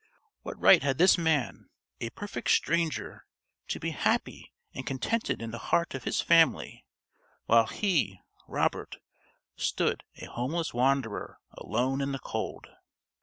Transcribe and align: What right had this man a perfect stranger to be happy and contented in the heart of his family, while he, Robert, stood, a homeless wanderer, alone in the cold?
What 0.41 0.59
right 0.59 0.81
had 0.81 0.97
this 0.97 1.15
man 1.15 1.69
a 1.99 2.09
perfect 2.09 2.49
stranger 2.49 3.27
to 3.67 3.79
be 3.79 3.91
happy 3.91 4.51
and 4.73 4.83
contented 4.83 5.43
in 5.43 5.51
the 5.51 5.59
heart 5.69 5.93
of 5.93 6.05
his 6.05 6.21
family, 6.21 6.87
while 7.45 7.67
he, 7.67 8.19
Robert, 8.47 8.95
stood, 9.55 10.03
a 10.15 10.25
homeless 10.25 10.73
wanderer, 10.73 11.37
alone 11.55 12.01
in 12.01 12.13
the 12.13 12.17
cold? 12.19 12.65